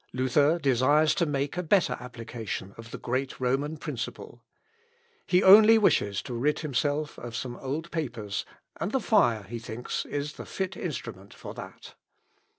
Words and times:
Luther 0.13 0.57
desires 0.57 1.13
to 1.13 1.27
make 1.27 1.57
a 1.57 1.61
better 1.61 1.95
application 1.99 2.73
of 2.75 2.89
the 2.89 2.97
great 2.97 3.39
Roman 3.39 3.77
principle. 3.77 4.43
He 5.27 5.43
only 5.43 5.77
wishes 5.77 6.23
to 6.23 6.33
rid 6.33 6.61
himself 6.61 7.19
of 7.19 7.35
some 7.35 7.55
old 7.57 7.91
papers, 7.91 8.43
and 8.77 8.93
the 8.93 8.99
fire, 8.99 9.43
he 9.43 9.59
thinks, 9.59 10.05
is 10.05 10.33
the 10.37 10.45
fit 10.47 10.75
instrument 10.75 11.35
for 11.35 11.53
that. 11.53 11.93